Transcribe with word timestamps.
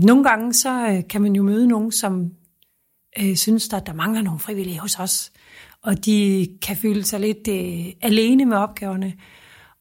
Nogle 0.00 0.24
gange 0.24 0.54
så 0.54 0.86
øh, 0.88 1.08
kan 1.08 1.22
man 1.22 1.36
jo 1.36 1.42
møde 1.42 1.68
nogen, 1.68 1.92
som 1.92 2.30
øh, 3.20 3.36
synes, 3.36 3.72
at 3.72 3.86
der 3.86 3.92
mangler 3.92 4.22
nogle 4.22 4.40
frivillige 4.40 4.78
hos 4.78 4.98
os, 4.98 5.32
og 5.82 6.04
de 6.04 6.48
kan 6.62 6.76
føle 6.76 7.04
sig 7.04 7.20
lidt 7.20 7.48
øh, 7.48 7.92
alene 8.00 8.44
med 8.44 8.56
opgaverne. 8.56 9.14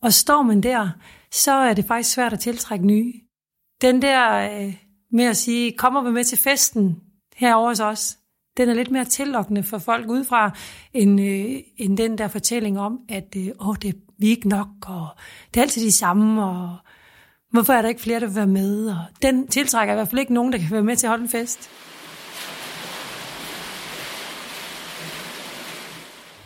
Og 0.01 0.13
står 0.13 0.41
man 0.41 0.61
der, 0.61 0.89
så 1.31 1.51
er 1.51 1.73
det 1.73 1.85
faktisk 1.85 2.13
svært 2.13 2.33
at 2.33 2.39
tiltrække 2.39 2.85
nye. 2.85 3.13
Den 3.81 4.01
der 4.01 4.49
øh, 4.61 4.75
med 5.11 5.25
at 5.25 5.37
sige, 5.37 5.71
kommer 5.77 6.03
vi 6.03 6.11
med 6.11 6.23
til 6.23 6.37
festen 6.37 6.95
herovre 7.35 7.69
hos 7.69 7.79
os, 7.79 8.17
den 8.57 8.69
er 8.69 8.73
lidt 8.73 8.91
mere 8.91 9.05
tillokkende 9.05 9.63
for 9.63 9.77
folk 9.77 10.09
udefra, 10.09 10.57
end, 10.93 11.21
øh, 11.21 11.59
end 11.77 11.97
den 11.97 12.17
der 12.17 12.27
fortælling 12.27 12.79
om, 12.79 12.99
at 13.09 13.35
øh, 13.37 13.47
åh, 13.59 13.75
det, 13.81 13.95
vi 14.17 14.25
er 14.25 14.29
ikke 14.29 14.49
nok, 14.49 14.67
og 14.85 15.07
det 15.53 15.59
er 15.59 15.61
altid 15.61 15.85
de 15.85 15.91
samme, 15.91 16.45
og 16.45 16.77
hvorfor 17.51 17.73
er 17.73 17.81
der 17.81 17.89
ikke 17.89 18.01
flere, 18.01 18.19
der 18.19 18.25
vil 18.25 18.35
være 18.35 18.47
med? 18.47 18.87
Og 18.89 18.97
den 19.21 19.47
tiltrækker 19.47 19.93
i 19.93 19.95
hvert 19.95 20.07
fald 20.07 20.19
ikke 20.19 20.33
nogen, 20.33 20.53
der 20.53 20.59
kan 20.59 20.71
være 20.71 20.83
med 20.83 20.95
til 20.95 21.07
at 21.07 21.09
holde 21.09 21.23
en 21.23 21.29
fest. 21.29 21.69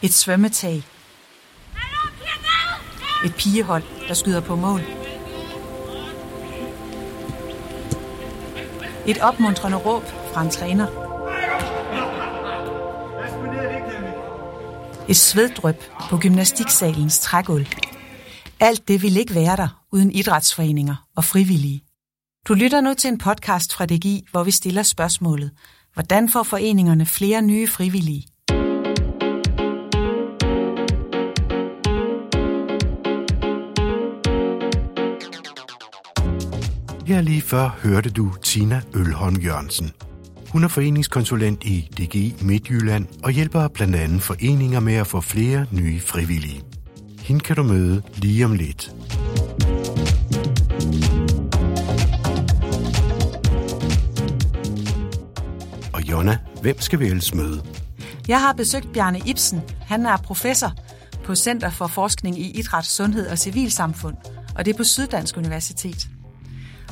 Et 0.02 0.14
svømmetag. 0.14 0.84
Et 3.26 3.36
pigehold, 3.38 3.84
der 4.08 4.14
skyder 4.14 4.42
på 4.42 4.56
mål. 4.56 4.82
Et 9.08 9.18
opmuntrende 9.22 9.78
råb 9.78 10.04
fra 10.34 10.42
en 10.42 10.50
træner. 10.50 10.88
Et 15.10 15.18
sveddrøb 15.18 15.76
på 16.10 16.18
gymnastiksalens 16.18 17.20
trægulv. 17.20 17.68
Alt 18.60 18.88
det 18.88 19.02
ville 19.02 19.20
ikke 19.20 19.36
være 19.36 19.56
der 19.56 19.85
uden 19.96 20.12
idrætsforeninger 20.12 20.96
og 21.16 21.24
frivillige. 21.24 21.84
Du 22.48 22.54
lytter 22.54 22.82
nu 22.82 22.94
til 22.94 23.08
en 23.08 23.18
podcast 23.18 23.74
fra 23.74 23.86
DGI, 23.86 24.26
hvor 24.32 24.44
vi 24.44 24.52
stiller 24.52 24.84
spørgsmålet, 24.84 25.52
hvordan 25.94 26.30
får 26.30 26.44
foreningerne 26.44 27.06
flere 27.06 27.42
nye 27.42 27.68
frivillige? 27.68 28.28
Her 37.08 37.22
lige 37.22 37.42
før 37.42 37.70
hørte 37.84 38.10
du 38.10 38.34
Tina 38.44 38.82
Ølholm 38.96 39.36
Jørgensen. 39.36 39.92
Hun 40.52 40.64
er 40.64 40.68
foreningskonsulent 40.68 41.64
i 41.64 41.90
DGI 41.98 42.36
Midtjylland 42.42 43.08
og 43.24 43.32
hjælper 43.32 43.68
blandt 43.68 43.96
andet 43.96 44.22
foreninger 44.22 44.80
med 44.80 44.94
at 44.94 45.08
få 45.08 45.22
flere 45.22 45.66
nye 45.72 46.00
frivillige. 46.00 46.64
Hende 47.20 47.42
kan 47.42 47.56
du 47.56 47.64
møde 47.64 48.02
lige 48.16 48.46
om 48.46 48.54
lidt. 48.54 48.96
Hvem 56.62 56.82
skal 56.82 57.00
vi 57.00 57.06
ellers 57.06 57.34
møde? 57.34 57.64
Jeg 58.28 58.42
har 58.42 58.54
besøgt 58.54 58.94
Bjarne 58.94 59.22
Ibsen. 59.26 59.62
Han 59.82 60.06
er 60.06 60.18
professor 60.18 60.72
på 61.24 61.36
Center 61.36 61.70
for 61.70 61.88
Forskning 61.88 62.40
i 62.40 62.60
Idræt, 62.60 62.86
Sundhed 62.86 63.28
og 63.28 63.38
Civilsamfund, 63.38 64.16
og 64.56 64.66
det 64.66 64.74
er 64.74 64.78
på 64.78 64.84
Syddansk 64.84 65.38
Universitet. 65.38 66.08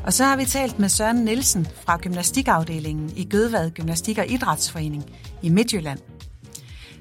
Og 0.04 0.14
så 0.14 0.24
har 0.24 0.36
vi 0.36 0.46
talt 0.46 0.80
med 0.80 0.90
Søren 0.90 1.18
Nielsen 1.18 1.68
fra 1.86 1.98
gymnastikafdelingen 1.98 3.14
i 3.16 3.24
Gødvad 3.24 3.72
Gymnastik 3.72 4.18
og 4.18 4.28
Idrætsforening 4.28 5.04
i 5.42 5.50
Midtjylland. 5.50 6.00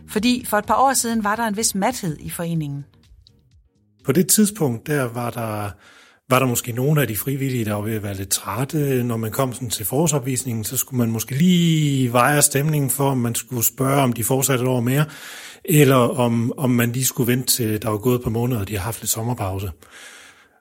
Fordi 0.08 0.44
for 0.48 0.58
et 0.58 0.66
par 0.66 0.77
år 0.77 0.92
siden 0.92 1.24
var 1.24 1.36
der 1.36 1.46
en 1.46 1.56
vis 1.56 1.74
mathed 1.74 2.16
i 2.20 2.30
foreningen. 2.30 2.84
På 4.05 4.12
det 4.12 4.28
tidspunkt, 4.28 4.86
der 4.86 5.02
var 5.02 5.30
der, 5.30 5.70
var 6.33 6.38
der 6.38 6.47
måske 6.47 6.72
nogle 6.72 7.00
af 7.00 7.08
de 7.08 7.16
frivillige, 7.16 7.64
der 7.64 7.75
var 7.75 7.83
ved 7.83 7.94
at 7.94 8.02
være 8.02 8.14
lidt 8.14 8.28
trætte. 8.28 9.05
Når 9.05 9.16
man 9.16 9.30
kom 9.30 9.52
sådan 9.52 9.70
til 9.70 9.86
forårsopvisningen, 9.86 10.64
så 10.64 10.77
skulle 10.77 10.98
man 10.98 11.11
måske 11.11 11.34
lige 11.34 12.12
veje 12.12 12.42
stemningen 12.42 12.90
for, 12.90 13.11
om 13.11 13.18
man 13.18 13.34
skulle 13.34 13.64
spørge, 13.64 14.02
om 14.02 14.12
de 14.12 14.24
fortsatte 14.24 14.62
et 14.62 14.68
år 14.68 14.80
mere, 14.80 15.05
eller 15.64 15.96
om, 15.96 16.52
om 16.57 16.70
man 16.70 16.92
lige 16.92 17.05
skulle 17.05 17.33
vente 17.33 17.46
til, 17.46 17.83
der 17.83 17.89
var 17.89 17.98
gået 17.98 18.18
et 18.18 18.23
par 18.23 18.30
måneder, 18.30 18.61
og 18.61 18.68
de 18.68 18.77
har 18.77 18.83
haft 18.83 19.01
lidt 19.01 19.11
sommerpause. 19.11 19.70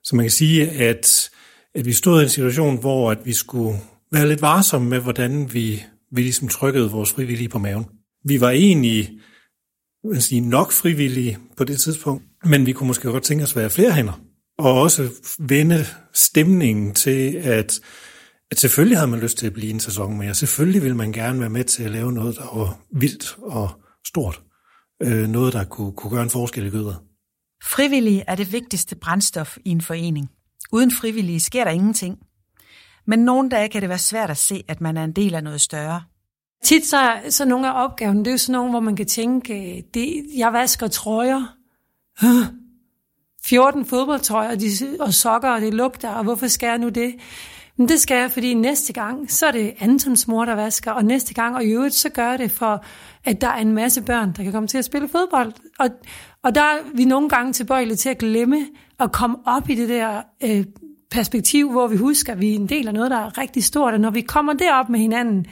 Så 0.03 0.15
man 0.15 0.23
kan 0.23 0.31
sige, 0.31 0.69
at 0.69 1.29
at 1.75 1.85
vi 1.85 1.93
stod 1.93 2.21
i 2.21 2.23
en 2.23 2.29
situation, 2.29 2.79
hvor 2.79 3.11
at 3.11 3.17
vi 3.25 3.33
skulle 3.33 3.79
være 4.11 4.27
lidt 4.27 4.41
varsomme 4.41 4.89
med, 4.89 4.99
hvordan 4.99 5.53
vi, 5.53 5.83
vi 6.11 6.21
ligesom 6.21 6.47
trykkede 6.47 6.91
vores 6.91 7.11
frivillige 7.11 7.49
på 7.49 7.59
maven. 7.59 7.85
Vi 8.25 8.41
var 8.41 8.49
egentlig 8.49 9.09
man 10.03 10.21
sige, 10.21 10.41
nok 10.41 10.71
frivillige 10.71 11.37
på 11.57 11.63
det 11.63 11.81
tidspunkt, 11.81 12.23
men 12.45 12.65
vi 12.65 12.71
kunne 12.71 12.87
måske 12.87 13.07
godt 13.07 13.23
tænke 13.23 13.43
os 13.43 13.51
at 13.51 13.55
være 13.55 13.69
flere 13.69 13.91
hænder. 13.91 14.30
Og 14.61 14.81
også 14.81 15.09
vende 15.39 15.85
stemningen 16.13 16.93
til, 16.93 17.35
at, 17.35 17.79
at 18.51 18.59
selvfølgelig 18.59 18.97
havde 18.97 19.11
man 19.11 19.19
lyst 19.19 19.37
til 19.37 19.47
at 19.47 19.53
blive 19.53 19.69
en 19.69 19.79
sæson 19.79 20.17
mere. 20.17 20.33
Selvfølgelig 20.33 20.81
ville 20.81 20.97
man 20.97 21.11
gerne 21.11 21.39
være 21.39 21.49
med 21.49 21.63
til 21.63 21.83
at 21.83 21.91
lave 21.91 22.11
noget, 22.11 22.35
der 22.35 22.57
var 22.57 22.79
vildt 22.91 23.37
og 23.41 23.69
stort. 24.07 24.41
Øh, 25.03 25.27
noget, 25.27 25.53
der 25.53 25.63
kunne, 25.63 25.91
kunne 25.91 26.11
gøre 26.11 26.23
en 26.23 26.29
forskel 26.29 26.65
i 26.65 26.69
gøder. 26.69 27.03
Frivillige 27.63 28.23
er 28.27 28.35
det 28.35 28.51
vigtigste 28.51 28.95
brændstof 28.95 29.57
i 29.65 29.69
en 29.69 29.81
forening. 29.81 30.29
Uden 30.71 30.91
frivillige 30.91 31.39
sker 31.39 31.63
der 31.63 31.71
ingenting. 31.71 32.17
Men 33.07 33.19
nogle 33.19 33.49
dage 33.49 33.69
kan 33.69 33.81
det 33.81 33.89
være 33.89 33.97
svært 33.97 34.29
at 34.29 34.37
se, 34.37 34.63
at 34.67 34.81
man 34.81 34.97
er 34.97 35.03
en 35.03 35.11
del 35.11 35.35
af 35.35 35.43
noget 35.43 35.61
større. 35.61 36.01
Tit 36.63 36.85
så, 36.85 37.11
så 37.29 37.45
nogle 37.45 37.69
af 37.69 37.83
opgaven, 37.83 38.19
det 38.19 38.27
er 38.27 38.31
jo 38.31 38.37
sådan 38.37 38.53
nogle, 38.53 38.69
hvor 38.69 38.79
man 38.79 38.95
kan 38.95 39.07
tænke, 39.07 39.83
det, 39.93 40.25
jeg 40.37 40.53
vasker 40.53 40.87
trøjer. 40.87 41.55
14 43.45 43.85
fodboldtrøjer 43.85 44.55
de, 44.55 44.67
og 44.99 45.13
sokker, 45.13 45.49
og 45.49 45.61
det 45.61 45.73
lugter, 45.73 46.09
og 46.09 46.23
hvorfor 46.23 46.47
skal 46.47 46.67
jeg 46.67 46.77
nu 46.77 46.89
det? 46.89 47.15
Men 47.77 47.89
det 47.89 48.01
skal 48.01 48.17
jeg, 48.17 48.31
fordi 48.31 48.53
næste 48.53 48.93
gang, 48.93 49.31
så 49.31 49.45
er 49.45 49.51
det 49.51 49.73
Antons 49.79 50.27
mor, 50.27 50.45
der 50.45 50.53
vasker, 50.53 50.91
og 50.91 51.05
næste 51.05 51.33
gang, 51.33 51.55
og 51.55 51.63
i 51.65 51.67
øvrigt, 51.67 51.95
så 51.95 52.09
gør 52.09 52.37
det 52.37 52.51
for, 52.51 52.83
at 53.23 53.41
der 53.41 53.47
er 53.47 53.57
en 53.57 53.71
masse 53.71 54.01
børn, 54.01 54.33
der 54.37 54.43
kan 54.43 54.51
komme 54.51 54.67
til 54.67 54.77
at 54.77 54.85
spille 54.85 55.07
fodbold. 55.07 55.53
Og, 55.79 55.89
og 56.43 56.55
der 56.55 56.61
er 56.61 56.77
vi 56.93 57.05
nogle 57.05 57.29
gange 57.29 57.53
tilbøjelige 57.53 57.95
til 57.95 58.09
at 58.09 58.17
glemme 58.17 58.67
at 58.99 59.11
komme 59.11 59.37
op 59.45 59.69
i 59.69 59.75
det 59.75 59.89
der 59.89 60.21
øh, 60.43 60.65
perspektiv, 61.11 61.71
hvor 61.71 61.87
vi 61.87 61.97
husker, 61.97 62.33
at 62.33 62.41
vi 62.41 62.51
er 62.51 62.55
en 62.55 62.69
del 62.69 62.87
af 62.87 62.93
noget, 62.93 63.11
der 63.11 63.17
er 63.17 63.37
rigtig 63.37 63.63
stort, 63.63 63.93
og 63.93 63.99
når 63.99 64.11
vi 64.11 64.21
kommer 64.21 64.53
derop 64.53 64.89
med 64.89 64.99
hinanden, 64.99 65.45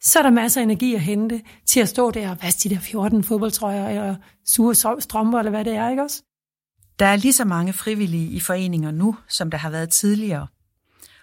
så 0.00 0.18
er 0.18 0.22
der 0.22 0.30
masser 0.30 0.60
af 0.60 0.62
energi 0.62 0.94
at 0.94 1.00
hente 1.00 1.40
til 1.66 1.80
at 1.80 1.88
stå 1.88 2.10
der 2.10 2.30
og 2.30 2.36
vaske 2.42 2.68
de 2.68 2.74
der 2.74 2.80
14 2.80 3.24
fodboldtrøjer, 3.24 3.88
eller 3.88 4.14
sure 4.46 5.00
strømper, 5.00 5.38
eller 5.38 5.50
hvad 5.50 5.64
det 5.64 5.74
er, 5.74 5.90
ikke 5.90 6.02
også? 6.02 6.22
Der 7.02 7.08
er 7.08 7.16
lige 7.16 7.32
så 7.32 7.44
mange 7.44 7.72
frivillige 7.72 8.30
i 8.30 8.40
foreninger 8.40 8.90
nu, 8.90 9.16
som 9.28 9.50
der 9.50 9.58
har 9.58 9.70
været 9.70 9.90
tidligere. 9.90 10.46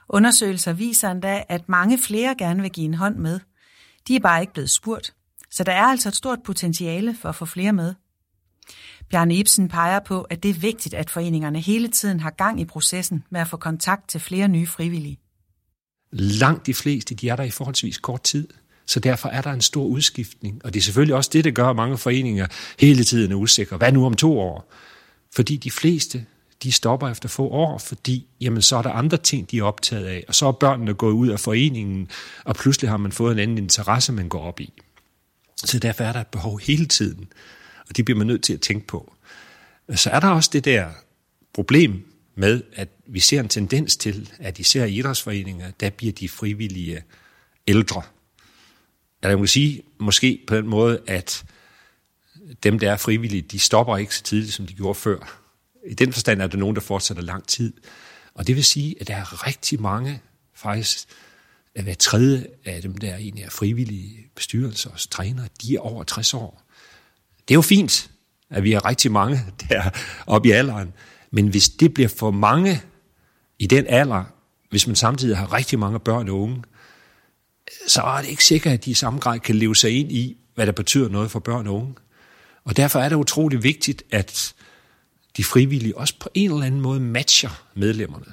Undersøgelser 0.09 0.73
viser 0.73 1.11
endda, 1.11 1.43
at 1.49 1.69
mange 1.69 1.99
flere 1.99 2.35
gerne 2.37 2.61
vil 2.61 2.71
give 2.71 2.85
en 2.85 2.93
hånd 2.93 3.15
med. 3.15 3.39
De 4.07 4.15
er 4.15 4.19
bare 4.19 4.41
ikke 4.41 4.53
blevet 4.53 4.69
spurgt. 4.69 5.13
Så 5.51 5.63
der 5.63 5.71
er 5.71 5.83
altså 5.83 6.09
et 6.09 6.15
stort 6.15 6.39
potentiale 6.45 7.15
for 7.21 7.29
at 7.29 7.35
få 7.35 7.45
flere 7.45 7.73
med. 7.73 7.93
Bjarne 9.09 9.35
Ibsen 9.35 9.67
peger 9.67 9.99
på, 9.99 10.21
at 10.21 10.43
det 10.43 10.49
er 10.49 10.59
vigtigt, 10.59 10.95
at 10.95 11.09
foreningerne 11.09 11.59
hele 11.59 11.87
tiden 11.87 12.19
har 12.19 12.31
gang 12.31 12.61
i 12.61 12.65
processen 12.65 13.23
med 13.29 13.41
at 13.41 13.47
få 13.47 13.57
kontakt 13.57 14.09
til 14.09 14.19
flere 14.19 14.47
nye 14.47 14.67
frivillige. 14.67 15.19
Langt 16.11 16.65
de 16.65 16.73
fleste, 16.73 17.15
de 17.15 17.29
er 17.29 17.35
der 17.35 17.43
i 17.43 17.51
forholdsvis 17.51 17.97
kort 17.97 18.23
tid. 18.23 18.47
Så 18.85 18.99
derfor 18.99 19.29
er 19.29 19.41
der 19.41 19.51
en 19.51 19.61
stor 19.61 19.83
udskiftning. 19.83 20.65
Og 20.65 20.73
det 20.73 20.79
er 20.79 20.83
selvfølgelig 20.83 21.15
også 21.15 21.29
det, 21.33 21.43
der 21.43 21.51
gør, 21.51 21.69
at 21.69 21.75
mange 21.75 21.97
foreninger 21.97 22.47
hele 22.79 23.03
tiden 23.03 23.31
er 23.31 23.35
usikre. 23.35 23.77
Hvad 23.77 23.91
nu 23.91 24.05
om 24.05 24.13
to 24.13 24.39
år? 24.39 24.73
Fordi 25.31 25.57
de 25.57 25.71
fleste, 25.71 26.25
de 26.63 26.71
stopper 26.71 27.09
efter 27.09 27.29
få 27.29 27.47
år, 27.47 27.77
fordi 27.77 28.27
jamen, 28.41 28.61
så 28.61 28.75
er 28.75 28.81
der 28.81 28.91
andre 28.91 29.17
ting, 29.17 29.51
de 29.51 29.59
er 29.59 29.63
optaget 29.63 30.05
af. 30.05 30.23
Og 30.27 30.35
så 30.35 30.47
er 30.47 30.51
børnene 30.51 30.93
gået 30.93 31.13
ud 31.13 31.27
af 31.27 31.39
foreningen, 31.39 32.09
og 32.43 32.55
pludselig 32.55 32.89
har 32.89 32.97
man 32.97 33.11
fået 33.11 33.31
en 33.31 33.39
anden 33.39 33.57
interesse, 33.57 34.13
man 34.13 34.29
går 34.29 34.41
op 34.41 34.59
i. 34.59 34.73
Så 35.55 35.79
derfor 35.79 36.03
er 36.03 36.11
der 36.11 36.21
et 36.21 36.27
behov 36.27 36.59
hele 36.59 36.85
tiden 36.85 37.27
og 37.89 37.97
det 37.97 38.05
bliver 38.05 38.17
man 38.17 38.27
nødt 38.27 38.43
til 38.43 38.53
at 38.53 38.61
tænke 38.61 38.87
på. 38.87 39.13
Så 39.95 40.09
er 40.09 40.19
der 40.19 40.27
også 40.27 40.49
det 40.53 40.65
der 40.65 40.89
problem 41.53 42.05
med, 42.35 42.61
at 42.73 42.89
vi 43.07 43.19
ser 43.19 43.39
en 43.39 43.49
tendens 43.49 43.97
til, 43.97 44.29
at 44.39 44.59
især 44.59 44.85
i 44.85 44.93
idrætsforeninger, 44.93 45.71
der 45.71 45.89
bliver 45.89 46.13
de 46.13 46.29
frivillige 46.29 47.03
ældre. 47.67 48.01
Eller 49.21 49.29
jeg 49.29 49.39
må 49.39 49.45
sige, 49.45 49.81
måske 49.99 50.43
på 50.47 50.55
den 50.55 50.67
måde, 50.67 51.01
at 51.07 51.43
dem, 52.63 52.79
der 52.79 52.91
er 52.91 52.97
frivillige, 52.97 53.41
de 53.41 53.59
stopper 53.59 53.97
ikke 53.97 54.15
så 54.15 54.23
tidligt, 54.23 54.53
som 54.53 54.67
de 54.67 54.73
gjorde 54.73 54.95
før. 54.95 55.39
I 55.87 55.93
den 55.93 56.13
forstand 56.13 56.41
er 56.41 56.47
der 56.47 56.57
nogen, 56.57 56.75
der 56.75 56.81
fortsætter 56.81 57.23
lang 57.23 57.47
tid. 57.47 57.73
Og 58.33 58.47
det 58.47 58.55
vil 58.55 58.63
sige, 58.63 58.95
at 59.01 59.07
der 59.07 59.15
er 59.15 59.47
rigtig 59.47 59.81
mange, 59.81 60.21
faktisk 60.55 61.07
at 61.75 61.83
hver 61.83 61.93
tredje 61.93 62.47
af 62.65 62.81
dem, 62.81 62.97
der 62.97 63.15
egentlig 63.15 63.43
er 63.43 63.49
frivillige 63.49 64.27
bestyrelser 64.35 64.89
og 64.89 64.99
trænere, 65.09 65.47
de 65.61 65.75
er 65.75 65.79
over 65.79 66.03
60 66.03 66.33
år. 66.33 66.63
Det 67.47 67.53
er 67.53 67.55
jo 67.57 67.61
fint, 67.61 68.11
at 68.49 68.63
vi 68.63 68.73
er 68.73 68.85
rigtig 68.85 69.11
mange 69.11 69.39
der 69.69 69.89
oppe 70.27 70.49
i 70.49 70.51
alderen, 70.51 70.93
men 71.31 71.47
hvis 71.47 71.69
det 71.69 71.93
bliver 71.93 72.09
for 72.09 72.31
mange 72.31 72.81
i 73.59 73.67
den 73.67 73.87
alder, 73.87 74.23
hvis 74.69 74.87
man 74.87 74.95
samtidig 74.95 75.37
har 75.37 75.53
rigtig 75.53 75.79
mange 75.79 75.99
børn 75.99 76.29
og 76.29 76.39
unge, 76.39 76.63
så 77.87 78.01
er 78.01 78.21
det 78.21 78.29
ikke 78.29 78.45
sikkert, 78.45 78.73
at 78.73 78.85
de 78.85 78.91
i 78.91 78.93
samme 78.93 79.19
grad 79.19 79.39
kan 79.39 79.55
leve 79.55 79.75
sig 79.75 79.99
ind 79.99 80.11
i, 80.11 80.37
hvad 80.55 80.65
der 80.65 80.71
betyder 80.71 81.09
noget 81.09 81.31
for 81.31 81.39
børn 81.39 81.67
og 81.67 81.75
unge. 81.75 81.95
Og 82.69 82.77
derfor 82.77 82.99
er 82.99 83.09
det 83.09 83.15
utrolig 83.15 83.63
vigtigt, 83.63 84.03
at 84.11 84.53
de 85.37 85.43
frivillige 85.43 85.97
også 85.97 86.13
på 86.19 86.29
en 86.33 86.51
eller 86.51 86.65
anden 86.65 86.81
måde 86.81 86.99
matcher 86.99 87.65
medlemmerne. 87.73 88.25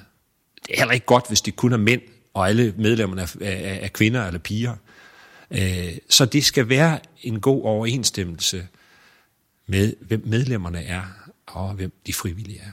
Det 0.65 0.73
er 0.73 0.77
heller 0.77 0.93
ikke 0.93 1.05
godt, 1.05 1.27
hvis 1.27 1.41
det 1.41 1.55
kun 1.55 1.73
er 1.73 1.77
mænd 1.77 2.01
og 2.33 2.49
alle 2.49 2.73
medlemmerne 2.77 3.21
er, 3.21 3.35
er, 3.41 3.73
er 3.73 3.87
kvinder 3.87 4.27
eller 4.27 4.39
piger. 4.39 4.75
Øh, 5.51 5.97
så 6.09 6.25
det 6.25 6.45
skal 6.45 6.69
være 6.69 6.99
en 7.21 7.39
god 7.39 7.63
overensstemmelse 7.63 8.67
med, 9.67 9.93
hvem 10.01 10.23
medlemmerne 10.25 10.83
er, 10.83 11.03
og 11.45 11.73
hvem 11.73 11.91
de 12.07 12.13
frivillige 12.13 12.59
er. 12.59 12.71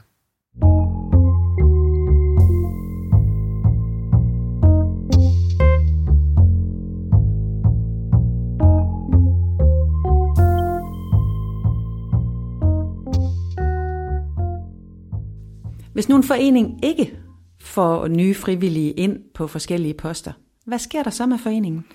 Hvis 15.94 16.08
nu 16.08 16.17
en 16.17 16.23
forening 16.23 16.85
ikke 16.85 17.19
får 17.61 18.08
nye 18.08 18.35
frivillige 18.35 18.93
ind 18.93 19.19
på 19.35 19.46
forskellige 19.46 19.94
poster, 19.94 20.32
hvad 20.67 20.79
sker 20.79 21.02
der 21.02 21.11
så 21.11 21.26
med 21.26 21.38
foreningen? 21.38 21.87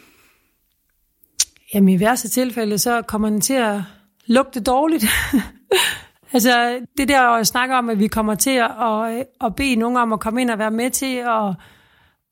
Jamen 1.73 1.89
i 1.89 1.99
værste 1.99 2.29
tilfælde, 2.29 2.77
så 2.77 3.01
kommer 3.01 3.29
den 3.29 3.41
til 3.41 3.53
at 3.53 3.81
lugte 4.25 4.59
dårligt. 4.59 5.05
altså 6.33 6.79
det 6.97 7.07
der 7.07 7.21
at 7.21 7.47
snakke 7.47 7.75
om, 7.75 7.89
at 7.89 7.99
vi 7.99 8.07
kommer 8.07 8.35
til 8.35 8.57
at, 8.57 9.27
at 9.41 9.55
bede 9.55 9.75
nogen 9.75 9.97
om 9.97 10.13
at 10.13 10.19
komme 10.19 10.41
ind 10.41 10.49
og 10.49 10.59
være 10.59 10.71
med 10.71 10.89
til 10.89 11.15
at, 11.15 11.49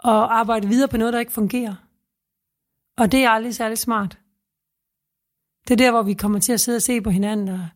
at 0.06 0.24
arbejde 0.30 0.68
videre 0.68 0.88
på 0.88 0.98
noget, 0.98 1.14
der 1.14 1.20
ikke 1.20 1.32
fungerer. 1.32 1.76
Og 2.98 3.12
det 3.12 3.24
er 3.24 3.30
aldrig 3.30 3.56
særlig 3.56 3.78
smart. 3.78 4.18
Det 5.68 5.74
er 5.74 5.78
der, 5.78 5.92
hvor 5.92 6.04
vi 6.04 6.14
kommer 6.14 6.40
til 6.40 6.54
at 6.54 6.60
sidde 6.60 6.76
og 6.76 6.82
se 6.82 7.02
på 7.02 7.10
hinanden, 7.10 7.48
og 7.48 7.68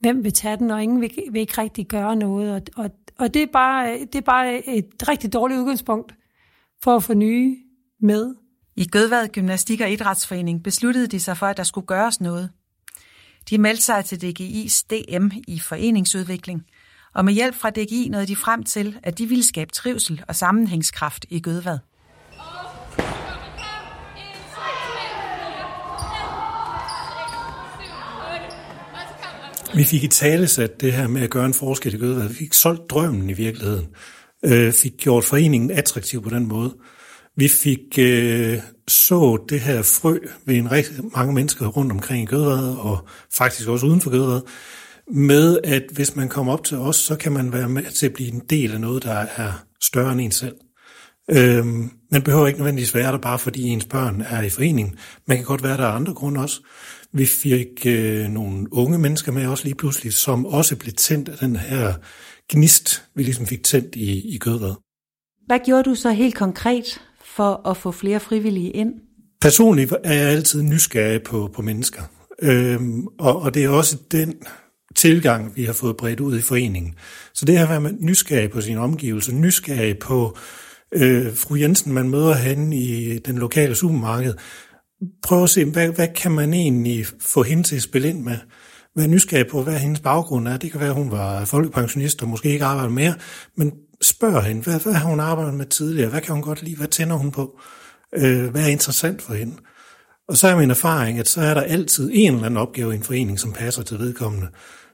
hvem 0.00 0.24
vil 0.24 0.32
tage 0.32 0.56
den, 0.56 0.70
og 0.70 0.82
ingen 0.82 1.00
vil, 1.00 1.10
vil 1.30 1.40
ikke 1.40 1.60
rigtig 1.60 1.86
gøre 1.86 2.16
noget. 2.16 2.54
Og, 2.54 2.62
og, 2.84 2.90
og 3.22 3.34
det, 3.34 3.42
er 3.42 3.46
bare, 3.52 3.98
det 4.00 4.14
er 4.14 4.20
bare 4.20 4.68
et 4.68 5.08
rigtig 5.08 5.32
dårligt 5.32 5.60
udgangspunkt 5.60 6.14
for 6.82 6.96
at 6.96 7.02
få 7.02 7.14
nye 7.14 7.56
med. 8.00 8.34
I 8.76 8.86
Gødvad 8.86 9.28
Gymnastik 9.28 9.80
og 9.80 9.90
Idrætsforening 9.90 10.62
besluttede 10.62 11.06
de 11.06 11.20
sig 11.20 11.36
for, 11.36 11.46
at 11.46 11.56
der 11.56 11.62
skulle 11.62 11.86
gøres 11.86 12.20
noget. 12.20 12.50
De 13.50 13.58
meldte 13.58 13.82
sig 13.82 14.04
til 14.04 14.16
DGI's 14.16 14.86
DM 14.90 15.30
i 15.48 15.58
foreningsudvikling, 15.58 16.62
og 17.14 17.24
med 17.24 17.32
hjælp 17.32 17.54
fra 17.54 17.70
DGI 17.70 18.08
nåede 18.08 18.26
de 18.26 18.36
frem 18.36 18.62
til, 18.62 18.98
at 19.02 19.18
de 19.18 19.26
ville 19.26 19.44
skabe 19.44 19.72
trivsel 19.72 20.24
og 20.28 20.36
sammenhængskraft 20.36 21.26
i 21.30 21.40
Gødvad. 21.40 21.78
Vi 29.74 29.84
fik 29.84 30.02
i 30.02 30.08
talesat 30.08 30.80
det 30.80 30.92
her 30.92 31.08
med 31.08 31.22
at 31.22 31.30
gøre 31.30 31.46
en 31.46 31.54
forskel 31.54 31.94
i 31.94 31.98
Gødevad. 31.98 32.28
Vi 32.28 32.34
fik 32.34 32.54
solgt 32.54 32.90
drømmen 32.90 33.30
i 33.30 33.32
virkeligheden. 33.32 33.86
Øh, 34.44 34.72
fik 34.72 34.92
gjort 34.98 35.24
foreningen 35.24 35.70
attraktiv 35.70 36.22
på 36.22 36.30
den 36.30 36.48
måde. 36.48 36.74
Vi 37.36 37.48
fik 37.48 37.98
øh, 37.98 38.58
så 38.88 39.44
det 39.48 39.60
her 39.60 39.82
frø 39.82 40.18
ved 40.46 40.56
en 40.56 40.72
rigtig 40.72 40.94
mange 41.16 41.34
mennesker 41.34 41.66
rundt 41.66 41.92
omkring 41.92 42.22
i 42.22 42.26
Gødevad, 42.26 42.76
og 42.76 43.06
faktisk 43.36 43.68
også 43.68 43.86
uden 43.86 44.00
for 44.00 44.10
Gødevad, 44.10 44.40
med 45.14 45.58
at 45.64 45.82
hvis 45.92 46.16
man 46.16 46.28
kommer 46.28 46.52
op 46.52 46.64
til 46.64 46.76
os, 46.76 46.96
så 46.96 47.16
kan 47.16 47.32
man 47.32 47.52
være 47.52 47.68
med 47.68 47.82
til 47.82 48.06
at 48.06 48.12
blive 48.12 48.32
en 48.32 48.42
del 48.50 48.72
af 48.72 48.80
noget, 48.80 49.02
der 49.02 49.26
er 49.36 49.52
større 49.82 50.12
end 50.12 50.20
en 50.20 50.32
selv. 50.32 50.54
Øhm, 51.30 51.90
man 52.10 52.22
behøver 52.22 52.46
ikke 52.46 52.58
nødvendigvis 52.58 52.94
være 52.94 53.12
der, 53.12 53.18
bare 53.18 53.38
fordi 53.38 53.62
ens 53.62 53.84
børn 53.84 54.24
er 54.28 54.42
i 54.42 54.50
foreningen. 54.50 54.94
Man 55.26 55.36
kan 55.36 55.46
godt 55.46 55.62
være 55.62 55.76
der 55.76 55.86
af 55.86 55.96
andre 55.96 56.14
grunde 56.14 56.40
også. 56.40 56.60
Vi 57.14 57.26
fik 57.26 57.86
øh, 57.86 58.28
nogle 58.28 58.72
unge 58.72 58.98
mennesker 58.98 59.32
med 59.32 59.46
også 59.46 59.64
lige 59.64 59.74
pludselig, 59.74 60.12
som 60.12 60.46
også 60.46 60.76
blev 60.76 60.92
tændt 60.92 61.28
af 61.28 61.38
den 61.38 61.56
her 61.56 61.94
gnist, 62.48 63.04
vi 63.14 63.22
ligesom 63.22 63.46
fik 63.46 63.62
tændt 63.62 63.96
i, 63.96 64.34
i 64.34 64.38
Gødvad. 64.38 64.74
Hvad 65.46 65.58
gjorde 65.64 65.82
du 65.82 65.94
så 65.94 66.10
helt 66.10 66.34
konkret 66.34 67.00
for 67.24 67.68
at 67.68 67.76
få 67.76 67.90
flere 67.92 68.20
frivillige 68.20 68.70
ind? 68.70 68.94
Personligt 69.40 69.92
er 70.04 70.12
jeg 70.12 70.28
altid 70.28 70.62
nysgerrig 70.62 71.22
på, 71.22 71.50
på 71.54 71.62
mennesker. 71.62 72.02
Øhm, 72.42 73.06
og, 73.06 73.42
og 73.42 73.54
det 73.54 73.64
er 73.64 73.68
også 73.68 73.98
den 74.12 74.34
tilgang, 74.96 75.56
vi 75.56 75.64
har 75.64 75.72
fået 75.72 75.96
bredt 75.96 76.20
ud 76.20 76.38
i 76.38 76.42
foreningen. 76.42 76.94
Så 77.34 77.44
det 77.44 77.58
her 77.58 77.68
at 77.68 77.82
være 77.82 77.92
nysgerrig 78.00 78.50
på 78.50 78.60
sin 78.60 78.78
omgivelser, 78.78 79.32
nysgerrig 79.32 79.98
på 79.98 80.36
øh, 80.94 81.34
fru 81.34 81.56
Jensen, 81.56 81.92
man 81.92 82.08
møder 82.08 82.34
henne 82.34 82.76
i 82.76 83.18
den 83.18 83.38
lokale 83.38 83.74
supermarked, 83.74 84.34
prøve 85.22 85.42
at 85.42 85.50
se, 85.50 85.64
hvad, 85.64 85.88
hvad 85.88 86.08
kan 86.16 86.32
man 86.32 86.54
egentlig 86.54 87.06
få 87.20 87.42
hende 87.42 87.62
til 87.62 87.76
at 87.76 87.82
spille 87.82 88.08
ind 88.08 88.22
med? 88.22 88.36
Vær 88.96 89.06
nysgerrig 89.06 89.46
på, 89.46 89.62
hvad 89.62 89.78
hendes 89.78 90.00
baggrund 90.00 90.48
er. 90.48 90.56
Det 90.56 90.70
kan 90.70 90.80
være, 90.80 90.88
at 90.88 90.94
hun 90.94 91.10
var 91.10 91.44
folkepensionist 91.44 92.22
og 92.22 92.28
måske 92.28 92.48
ikke 92.48 92.64
arbejder 92.64 92.90
mere, 92.90 93.14
men 93.56 93.72
spørg 94.02 94.42
hende, 94.42 94.62
hvad, 94.62 94.80
hvad 94.80 94.92
har 94.92 95.08
hun 95.08 95.20
arbejdet 95.20 95.54
med 95.54 95.66
tidligere? 95.66 96.10
Hvad 96.10 96.20
kan 96.20 96.34
hun 96.34 96.42
godt 96.42 96.62
lide? 96.62 96.76
Hvad 96.76 96.88
tænder 96.88 97.16
hun 97.16 97.30
på? 97.30 97.60
Øh, 98.14 98.50
hvad 98.50 98.62
er 98.62 98.66
interessant 98.66 99.22
for 99.22 99.34
hende? 99.34 99.56
Og 100.28 100.36
så 100.36 100.48
er 100.48 100.56
min 100.56 100.70
erfaring, 100.70 101.18
at 101.18 101.28
så 101.28 101.40
er 101.40 101.54
der 101.54 101.60
altid 101.60 102.10
en 102.12 102.32
eller 102.32 102.46
anden 102.46 102.60
opgave 102.60 102.92
i 102.92 102.96
en 102.96 103.02
forening, 103.02 103.40
som 103.40 103.52
passer 103.52 103.82
til 103.82 103.98
vedkommende. 103.98 104.48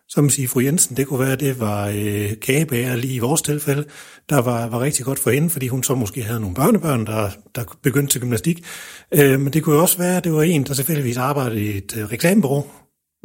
Så 0.09 0.21
man 0.21 0.31
siger, 0.31 0.49
fru 0.49 0.61
Jensen, 0.61 0.97
det 0.97 1.07
kunne 1.07 1.21
være, 1.21 1.33
at 1.33 1.41
det 1.41 1.61
var 1.61 1.89
øh, 1.89 2.31
kagebager 2.43 2.97
lige 2.97 3.15
i 3.15 3.19
vores 3.19 3.43
tilfælde, 3.43 3.85
der 4.29 4.39
var, 4.39 4.69
var 4.69 4.81
rigtig 4.81 5.05
godt 5.05 5.19
for 5.19 5.31
hende, 5.31 5.51
fordi 5.51 5.69
hun 5.69 5.83
så 5.83 5.95
måske 5.95 6.23
havde 6.23 6.41
nogle 6.41 6.55
børnebørn, 6.55 7.07
der, 7.07 7.31
der 7.55 7.65
begyndte 7.83 8.13
til 8.13 8.21
gymnastik. 8.21 8.65
Øh, 9.15 9.41
men 9.41 9.53
det 9.53 9.63
kunne 9.63 9.75
jo 9.75 9.83
også 9.83 9.99
være, 9.99 10.17
at 10.17 10.25
det 10.25 10.33
var 10.33 10.43
en, 10.43 10.65
der 10.65 10.75
selvfølgelig 10.75 11.17
arbejdede 11.17 11.65
i 11.65 11.77
et 11.77 11.97
øh, 11.97 12.05
reklamebureau, 12.05 12.67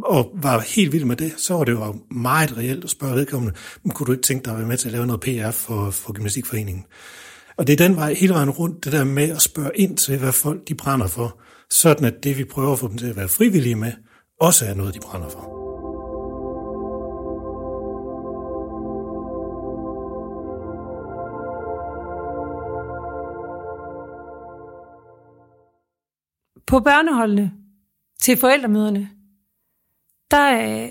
og 0.04 0.32
var 0.42 0.60
helt 0.76 0.92
vild 0.92 1.06
med 1.06 1.16
det, 1.16 1.34
så 1.38 1.54
var 1.54 1.64
det 1.64 1.72
jo 1.72 1.96
meget 2.12 2.58
reelt 2.58 2.84
at 2.84 2.90
spørge 2.90 3.16
vedkommende, 3.16 3.56
men 3.84 3.92
kunne 3.92 4.08
du 4.08 4.12
ikke 4.12 4.24
tænke 4.24 4.46
dig 4.46 4.52
at 4.54 4.60
være 4.60 4.68
med 4.68 4.78
til 4.78 4.88
at 4.88 4.92
lave 4.92 5.08
noget 5.08 5.22
PR 5.22 5.52
for, 5.52 5.92
for 5.92 6.14
Gymnastikforeningen? 6.14 6.86
Og 7.58 7.68
det 7.68 7.74
er 7.74 7.88
den 7.88 7.96
vej 7.96 8.14
hele 8.14 8.34
vejen 8.34 8.50
rundt, 8.50 8.86
det 8.86 8.94
der 8.94 9.04
med 9.04 9.30
at 9.30 9.42
spørge 9.42 9.72
ind 9.76 9.98
til, 9.98 10.18
hvad 10.18 10.32
folk 10.32 10.68
de 10.68 10.76
brænder 10.76 11.08
for, 11.08 11.40
sådan 11.70 12.06
at 12.06 12.24
det, 12.24 12.38
vi 12.38 12.44
prøver 12.44 12.74
at 12.74 12.80
få 12.80 12.88
dem 12.88 12.98
til 12.98 13.08
at 13.08 13.16
være 13.16 13.28
frivillige 13.28 13.76
med, 13.76 13.92
også 14.42 14.66
er 14.66 14.74
noget, 14.74 14.94
de 14.94 15.00
brænder 15.00 15.30
for. 15.30 15.63
På 26.74 26.80
børneholdene 26.80 27.52
til 28.22 28.38
forældremøderne, 28.38 29.10
der, 30.32 30.62
øh, 30.62 30.90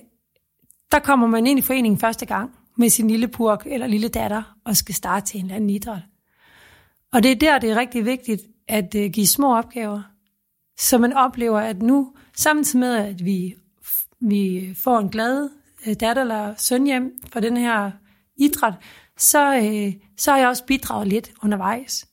der 0.92 0.98
kommer 0.98 1.26
man 1.26 1.46
ind 1.46 1.58
i 1.58 1.62
foreningen 1.62 2.00
første 2.00 2.26
gang 2.26 2.50
med 2.76 2.88
sin 2.88 3.08
lille 3.08 3.28
purk 3.28 3.62
eller 3.66 3.86
lille 3.86 4.08
datter 4.08 4.56
og 4.64 4.76
skal 4.76 4.94
starte 4.94 5.26
til 5.26 5.38
en 5.38 5.44
eller 5.44 5.56
anden 5.56 5.70
idræt. 5.70 6.02
Og 7.12 7.22
det 7.22 7.30
er 7.30 7.36
der, 7.36 7.58
det 7.58 7.70
er 7.70 7.76
rigtig 7.76 8.04
vigtigt 8.04 8.42
at 8.68 8.94
øh, 8.94 9.10
give 9.10 9.26
små 9.26 9.56
opgaver, 9.56 10.02
så 10.78 10.98
man 10.98 11.12
oplever, 11.12 11.60
at 11.60 11.82
nu, 11.82 12.14
samtidig 12.36 12.80
med, 12.80 12.96
at 12.96 13.24
vi, 13.24 13.54
vi 14.20 14.74
får 14.84 14.98
en 14.98 15.08
glad 15.08 15.50
øh, 15.86 15.94
datter 16.00 16.22
eller 16.22 16.54
søn 16.58 16.84
hjem 16.84 17.12
for 17.32 17.40
den 17.40 17.56
her 17.56 17.90
idræt, 18.36 18.74
så, 19.18 19.62
så 20.18 20.30
har 20.30 20.38
jeg 20.38 20.48
også 20.48 20.64
bidraget 20.64 21.08
lidt 21.08 21.32
undervejs. 21.42 22.06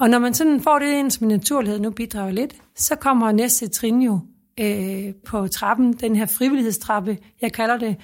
Og 0.00 0.10
når 0.10 0.18
man 0.18 0.34
sådan 0.34 0.60
får 0.60 0.78
det 0.78 0.92
ind 0.92 1.10
som 1.10 1.24
en 1.24 1.28
naturlighed, 1.28 1.80
nu 1.80 1.90
bidrager 1.90 2.32
lidt, 2.32 2.56
så 2.74 2.96
kommer 2.96 3.32
næste 3.32 3.68
trin 3.68 4.02
jo 4.02 4.20
øh, 4.60 5.14
på 5.26 5.48
trappen, 5.48 5.92
den 5.92 6.16
her 6.16 6.26
frivillighedstrappe, 6.26 7.18
jeg 7.40 7.52
kalder 7.52 7.76
det, 7.76 7.96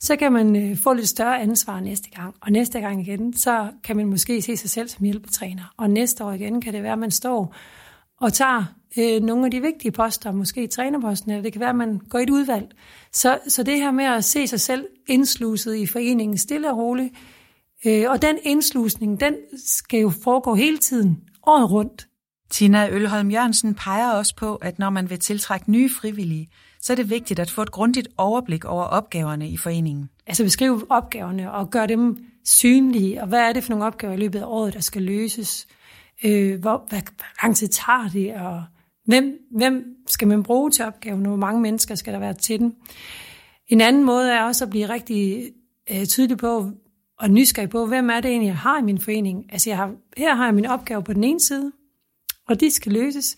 så 0.00 0.16
kan 0.16 0.32
man 0.32 0.56
øh, 0.56 0.76
få 0.76 0.92
lidt 0.92 1.08
større 1.08 1.40
ansvar 1.40 1.80
næste 1.80 2.10
gang. 2.10 2.34
Og 2.40 2.52
næste 2.52 2.80
gang 2.80 3.00
igen, 3.00 3.32
så 3.32 3.68
kan 3.84 3.96
man 3.96 4.06
måske 4.06 4.42
se 4.42 4.56
sig 4.56 4.70
selv 4.70 4.88
som 4.88 5.04
hjælpetræner. 5.04 5.74
Og 5.76 5.90
næste 5.90 6.24
år 6.24 6.32
igen 6.32 6.60
kan 6.60 6.74
det 6.74 6.82
være, 6.82 6.92
at 6.92 6.98
man 6.98 7.10
står 7.10 7.54
og 8.20 8.32
tager 8.32 8.64
øh, 8.98 9.22
nogle 9.22 9.44
af 9.44 9.50
de 9.50 9.60
vigtige 9.60 9.92
poster, 9.92 10.32
måske 10.32 10.66
trænerposten, 10.66 11.30
eller 11.30 11.42
det 11.42 11.52
kan 11.52 11.60
være, 11.60 11.70
at 11.70 11.76
man 11.76 11.98
går 11.98 12.18
i 12.18 12.22
et 12.22 12.30
udvalg. 12.30 12.66
Så, 13.12 13.38
så 13.48 13.62
det 13.62 13.76
her 13.76 13.90
med 13.90 14.04
at 14.04 14.24
se 14.24 14.46
sig 14.46 14.60
selv 14.60 14.86
indsluset 15.06 15.74
i 15.74 15.86
foreningen 15.86 16.38
stille 16.38 16.70
og 16.70 16.78
roligt, 16.78 17.14
øh, 17.86 18.04
og 18.10 18.22
den 18.22 18.38
indslusning, 18.42 19.20
den 19.20 19.34
skal 19.66 20.00
jo 20.00 20.10
foregå 20.10 20.54
hele 20.54 20.78
tiden, 20.78 21.20
året 21.46 21.70
rundt. 21.70 22.08
Tina 22.50 22.88
Ølholm 22.90 23.30
Jørgensen 23.30 23.74
peger 23.74 24.10
også 24.10 24.36
på, 24.36 24.56
at 24.56 24.78
når 24.78 24.90
man 24.90 25.10
vil 25.10 25.18
tiltrække 25.18 25.70
nye 25.70 25.90
frivillige, 25.90 26.48
så 26.80 26.92
er 26.92 26.94
det 26.94 27.10
vigtigt 27.10 27.40
at 27.40 27.50
få 27.50 27.62
et 27.62 27.70
grundigt 27.70 28.08
overblik 28.16 28.64
over 28.64 28.84
opgaverne 28.84 29.48
i 29.48 29.56
foreningen. 29.56 30.10
Altså 30.26 30.44
beskrive 30.44 30.82
opgaverne 30.88 31.52
og 31.52 31.70
gøre 31.70 31.86
dem 31.86 32.18
synlige, 32.44 33.22
og 33.22 33.28
hvad 33.28 33.40
er 33.40 33.52
det 33.52 33.64
for 33.64 33.70
nogle 33.70 33.84
opgaver 33.84 34.14
i 34.14 34.16
løbet 34.16 34.38
af 34.38 34.44
året, 34.46 34.74
der 34.74 34.80
skal 34.80 35.02
løses? 35.02 35.66
Øh, 36.24 36.60
hvor, 36.60 36.86
hvad, 36.88 37.00
hvor 37.16 37.42
lang 37.42 37.56
tid 37.56 37.68
tager 37.68 38.08
det, 38.12 38.34
og 38.34 38.64
hvem, 39.04 39.38
hvem 39.50 39.84
skal 40.06 40.28
man 40.28 40.42
bruge 40.42 40.70
til 40.70 40.84
opgaven, 40.84 41.26
hvor 41.26 41.36
mange 41.36 41.60
mennesker 41.60 41.94
skal 41.94 42.12
der 42.12 42.18
være 42.18 42.34
til 42.34 42.58
den? 42.58 42.74
En 43.68 43.80
anden 43.80 44.04
måde 44.04 44.32
er 44.32 44.42
også 44.42 44.64
at 44.64 44.70
blive 44.70 44.88
rigtig 44.88 45.50
øh, 45.90 46.06
tydelig 46.06 46.38
på, 46.38 46.70
og 47.18 47.30
nysgerrig 47.30 47.70
på, 47.70 47.86
hvem 47.86 48.10
er 48.10 48.20
det 48.20 48.30
egentlig, 48.30 48.48
jeg 48.48 48.56
har 48.56 48.78
i 48.78 48.82
min 48.82 49.00
forening? 49.00 49.52
Altså 49.52 49.70
jeg 49.70 49.76
har, 49.76 49.94
her 50.16 50.34
har 50.34 50.44
jeg 50.44 50.54
min 50.54 50.66
opgave 50.66 51.02
på 51.02 51.12
den 51.12 51.24
ene 51.24 51.40
side, 51.40 51.72
og 52.48 52.60
de 52.60 52.70
skal 52.70 52.92
løses. 52.92 53.36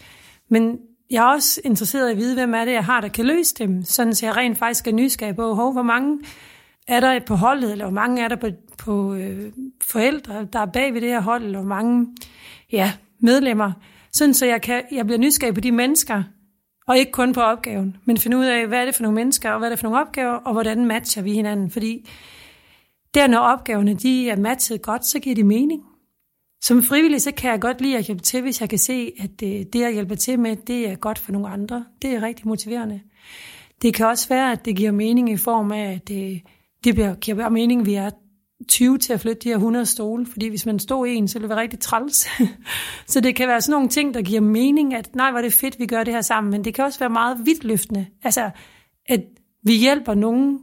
Men 0.49 0.78
jeg 1.11 1.28
er 1.28 1.32
også 1.35 1.61
interesseret 1.64 2.08
i 2.08 2.12
at 2.12 2.18
vide, 2.18 2.35
hvem 2.35 2.54
er 2.54 2.64
det, 2.64 2.73
jeg 2.73 2.85
har, 2.85 3.00
der 3.00 3.08
kan 3.08 3.26
løse 3.26 3.54
dem, 3.54 3.85
sådan 3.85 4.14
så 4.14 4.26
jeg 4.26 4.37
rent 4.37 4.58
faktisk 4.58 4.87
er 4.87 4.92
nysgerrig 4.92 5.37
på, 5.37 5.54
hov, 5.54 5.73
hvor 5.73 5.82
mange 5.82 6.18
er 6.88 7.00
der 7.00 7.20
på 7.26 7.35
holdet, 7.35 7.73
eller 7.73 7.85
hvor 7.85 7.94
mange 7.94 8.23
er 8.23 8.28
der 8.28 8.37
på, 8.37 8.49
på 8.78 9.14
øh, 9.14 9.52
forældre, 9.82 10.47
der 10.52 10.58
er 10.58 10.66
bag 10.66 10.94
ved 10.94 11.00
det 11.00 11.08
her 11.08 11.20
hold, 11.20 11.44
eller 11.44 11.58
hvor 11.58 11.68
mange 11.68 12.06
ja, 12.73 12.92
medlemmer, 13.20 13.73
sådan 14.12 14.35
så 14.35 14.47
jeg, 14.47 14.62
kan, 14.62 14.82
jeg 14.92 15.06
bliver 15.06 15.18
nysgerrig 15.18 15.54
på 15.54 15.61
de 15.61 15.73
mennesker, 15.73 16.23
og 16.87 16.99
ikke 16.99 17.12
kun 17.12 17.32
på 17.32 17.40
opgaven, 17.40 17.97
men 18.04 18.18
finde 18.18 18.37
ud 18.37 18.44
af, 18.44 18.66
hvad 18.66 18.80
er 18.80 18.85
det 18.85 18.94
for 18.94 19.02
nogle 19.02 19.14
mennesker, 19.14 19.50
og 19.50 19.58
hvad 19.58 19.68
er 19.68 19.73
det 19.73 19.78
for 19.78 19.88
nogle 19.88 20.00
opgaver, 20.00 20.32
og 20.32 20.52
hvordan 20.52 20.87
matcher 20.87 21.23
vi 21.23 21.32
hinanden. 21.32 21.70
Fordi 21.70 22.08
der, 23.18 23.26
når 23.26 23.38
opgaverne 23.38 23.94
de 23.94 24.30
er 24.30 24.37
matchet 24.37 24.82
godt, 24.82 25.06
så 25.06 25.18
giver 25.18 25.34
det 25.34 25.46
mening. 25.46 25.82
Som 26.62 26.82
frivillig, 26.82 27.22
så 27.22 27.32
kan 27.32 27.50
jeg 27.50 27.60
godt 27.60 27.80
lide 27.80 27.96
at 27.96 28.04
hjælpe 28.04 28.22
til, 28.22 28.42
hvis 28.42 28.60
jeg 28.60 28.68
kan 28.68 28.78
se, 28.78 29.12
at 29.18 29.30
øh, 29.42 29.48
det, 29.50 29.72
det 29.72 29.80
jeg 29.80 29.92
hjælper 29.92 30.14
til 30.14 30.38
med, 30.38 30.56
det 30.56 30.88
er 30.88 30.96
godt 30.96 31.18
for 31.18 31.32
nogle 31.32 31.48
andre. 31.48 31.84
Det 32.02 32.10
er 32.10 32.22
rigtig 32.22 32.48
motiverende. 32.48 33.00
Det 33.82 33.94
kan 33.94 34.06
også 34.06 34.28
være, 34.28 34.52
at 34.52 34.64
det 34.64 34.76
giver 34.76 34.90
mening 34.90 35.30
i 35.30 35.37
form 35.37 35.72
af, 35.72 35.92
at 35.92 36.08
det, 36.08 36.42
det 36.84 36.94
bliver, 36.94 37.14
giver 37.14 37.37
bare 37.37 37.50
mening, 37.50 37.80
at 37.80 37.87
vi 37.87 37.94
er 37.94 38.10
20 38.68 38.98
til 38.98 39.12
at 39.12 39.20
flytte 39.20 39.40
de 39.40 39.48
her 39.48 39.56
100 39.56 39.87
stole, 39.87 40.26
fordi 40.26 40.48
hvis 40.48 40.66
man 40.66 40.78
stod 40.78 41.06
en, 41.08 41.28
så 41.28 41.38
ville 41.38 41.48
det 41.48 41.56
være 41.56 41.62
rigtig 41.62 41.80
træls. 41.80 42.28
så 43.12 43.20
det 43.20 43.37
kan 43.37 43.48
være 43.48 43.60
sådan 43.60 43.72
nogle 43.72 43.88
ting, 43.88 44.14
der 44.14 44.22
giver 44.22 44.40
mening, 44.40 44.94
at 44.94 45.14
nej, 45.14 45.30
hvor 45.30 45.38
er 45.38 45.42
det 45.42 45.52
fedt, 45.52 45.78
vi 45.78 45.87
gør 45.87 46.04
det 46.04 46.14
her 46.14 46.20
sammen, 46.20 46.50
men 46.50 46.64
det 46.64 46.75
kan 46.75 46.84
også 46.84 46.98
være 46.98 47.10
meget 47.10 47.38
vidtløftende. 47.44 48.06
Altså, 48.25 48.50
at 49.06 49.25
vi 49.62 49.72
hjælper 49.72 50.14
nogen 50.14 50.58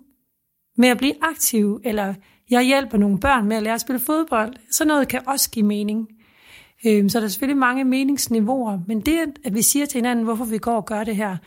med 0.77 0.89
at 0.89 0.98
blive 0.98 1.13
aktiv, 1.22 1.82
eller 1.84 2.13
jeg 2.50 2.63
hjælper 2.63 2.98
nogle 2.98 3.20
børn 3.20 3.48
med 3.48 3.58
at 3.58 3.63
lære 3.63 3.74
at 3.74 3.82
spille 3.82 4.00
fodbold. 4.00 4.53
Så 4.72 4.86
noget 4.86 5.08
kan 5.08 5.27
også 5.27 5.50
give 5.50 5.65
mening. 5.65 6.08
Øhm, 6.86 7.10
så 7.10 7.20
der 7.20 7.25
er 7.25 7.29
selvfølgelig 7.29 7.58
mange 7.58 7.84
meningsniveauer, 7.84 8.79
men 8.88 9.01
det, 9.01 9.20
at 9.46 9.53
vi 9.53 9.62
siger 9.62 9.86
til 9.86 9.98
hinanden, 9.98 10.25
hvorfor 10.25 10.46
vi 10.46 10.58
går 10.58 10.75
og 10.75 10.86
gør 10.86 11.03
det 11.03 11.15
her, 11.15 11.38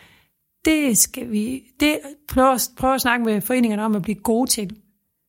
det 0.65 0.99
skal 0.99 1.31
vi 1.31 1.63
det 1.81 1.99
prøve, 2.29 2.59
prøve 2.77 2.95
at 2.95 3.01
snakke 3.01 3.25
med 3.25 3.41
foreningerne 3.41 3.85
om 3.85 3.97
at 3.97 4.03
blive 4.03 4.15
gode 4.15 4.51
til. 4.51 4.77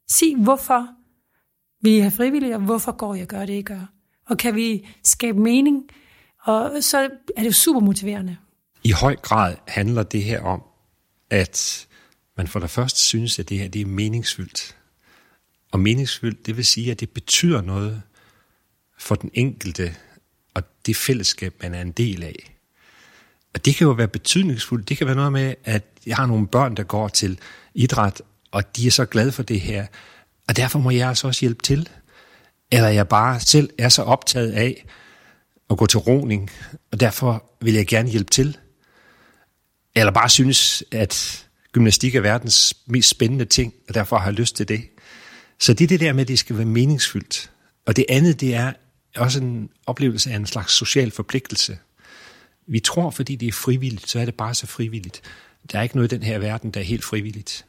Sig, 0.10 0.36
hvorfor 0.36 0.88
vi 1.82 2.00
er 2.00 2.10
frivillige, 2.10 2.56
og 2.56 2.62
hvorfor 2.62 2.92
går 2.92 3.14
jeg 3.14 3.22
og 3.22 3.28
gør 3.28 3.46
det, 3.46 3.54
I 3.54 3.62
gør. 3.62 3.92
Og 4.30 4.38
kan 4.38 4.56
vi 4.56 4.88
skabe 5.04 5.40
mening, 5.40 5.84
og 6.44 6.72
så 6.84 7.10
er 7.38 7.44
det 7.44 7.56
super 7.56 7.80
motiverende. 7.80 8.38
I 8.84 8.92
høj 8.92 9.16
grad 9.16 9.56
handler 9.68 10.04
det 10.04 10.24
her 10.24 10.42
om, 10.42 10.62
at 11.30 11.88
man 12.40 12.48
for 12.48 12.60
det 12.60 12.70
første 12.70 13.00
synes, 13.00 13.40
at 13.40 13.50
det 13.50 13.60
her 13.60 13.68
det 13.68 13.82
er 13.82 13.86
meningsfyldt. 13.86 14.76
Og 15.72 15.80
meningsfyldt, 15.80 16.46
det 16.46 16.58
vil 16.58 16.66
sige, 16.66 16.92
at 16.92 17.00
det 17.00 17.10
betyder 17.10 17.62
noget 17.62 18.02
for 18.98 19.16
den 19.16 19.32
enkelte 19.34 19.96
og 20.54 20.64
det 20.86 20.96
fællesskab, 20.96 21.54
man 21.62 21.74
er 21.74 21.82
en 21.82 21.92
del 21.92 22.24
af. 22.24 22.58
Og 23.54 23.66
det 23.66 23.76
kan 23.76 23.88
jo 23.88 23.92
være 23.92 24.08
betydningsfuldt. 24.08 24.90
Det 24.90 24.98
kan 24.98 25.08
være 25.08 25.16
noget 25.16 25.32
med, 25.32 25.56
at 25.64 25.84
jeg 26.06 26.16
har 26.16 26.26
nogle 26.26 26.48
børn, 26.48 26.76
der 26.76 26.84
går 26.84 27.08
til 27.08 27.40
idræt, 27.74 28.22
og 28.52 28.76
de 28.76 28.88
er 28.88 28.92
så 28.92 29.06
glade 29.06 29.32
for 29.32 29.44
det 29.44 29.62
her. 29.62 29.88
Og 30.48 30.56
derfor 30.56 30.80
må 30.80 30.90
jeg 30.90 31.10
altså 31.10 31.28
også 31.28 31.42
hjælpe 31.42 31.64
til. 31.64 31.90
Eller 32.72 32.88
jeg 32.90 33.08
bare 33.08 33.40
selv 33.40 33.70
er 33.78 33.90
så 33.90 34.04
optaget 34.04 34.52
af 34.52 34.86
at 35.70 35.78
gå 35.78 35.86
til 35.86 36.00
roning, 36.00 36.50
og 36.92 37.00
derfor 37.00 37.44
vil 37.62 37.74
jeg 37.74 37.88
gerne 37.88 38.10
hjælpe 38.10 38.32
til. 38.32 38.58
Eller 39.96 40.12
bare 40.12 40.30
synes, 40.30 40.84
at 40.92 41.49
gymnastik 41.72 42.16
er 42.16 42.22
verdens 42.22 42.74
mest 42.86 43.10
spændende 43.10 43.46
ting, 43.46 43.74
og 43.88 43.94
derfor 43.94 44.18
har 44.18 44.26
jeg 44.26 44.34
lyst 44.34 44.56
til 44.56 44.68
det. 44.68 44.82
Så 45.60 45.74
det 45.74 45.84
er 45.84 45.88
det 45.88 46.00
der 46.00 46.14
med, 46.14 46.22
at 46.22 46.28
det 46.28 46.40
skal 46.40 46.58
være 46.58 46.66
meningsfyldt. 46.66 47.52
Og 47.86 47.96
det 47.96 48.06
andet, 48.10 48.42
det 48.42 48.56
er 48.56 48.74
også 49.16 49.40
en 49.40 49.70
oplevelse 49.86 50.32
af 50.32 50.36
en 50.36 50.46
slags 50.46 50.74
social 50.74 51.12
forpligtelse. 51.12 51.78
Vi 52.68 52.80
tror, 52.80 53.10
fordi 53.10 53.36
det 53.36 53.48
er 53.48 53.52
frivilligt, 53.52 54.10
så 54.10 54.20
er 54.20 54.26
det 54.26 54.36
bare 54.36 54.56
så 54.56 54.68
frivilligt. 54.68 55.22
Der 55.72 55.80
er 55.80 55.84
ikke 55.84 55.96
noget 55.96 56.12
i 56.12 56.16
den 56.16 56.24
her 56.24 56.40
verden, 56.40 56.72
der 56.72 56.80
er 56.80 56.84
helt 56.84 57.04
frivilligt. 57.04 57.66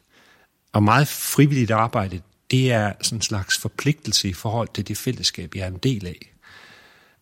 Og 0.73 0.83
meget 0.83 1.07
frivilligt 1.07 1.71
arbejde, 1.71 2.21
det 2.51 2.71
er 2.71 2.93
sådan 3.01 3.17
en 3.17 3.21
slags 3.21 3.57
forpligtelse 3.57 4.29
i 4.29 4.33
forhold 4.33 4.67
til 4.73 4.87
det 4.87 4.97
fællesskab, 4.97 5.55
jeg 5.55 5.63
er 5.63 5.67
en 5.67 5.77
del 5.77 6.07
af. 6.07 6.33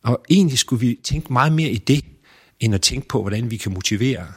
Og 0.03 0.25
egentlig 0.29 0.59
skulle 0.59 0.79
vi 0.79 1.00
tænke 1.03 1.33
meget 1.33 1.51
mere 1.51 1.69
i 1.69 1.77
det, 1.77 2.05
end 2.59 2.75
at 2.75 2.81
tænke 2.81 3.07
på, 3.07 3.21
hvordan 3.21 3.51
vi 3.51 3.57
kan 3.57 3.74
motivere. 3.74 4.27